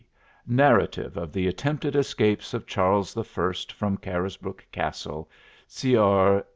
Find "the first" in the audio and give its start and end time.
3.13-3.71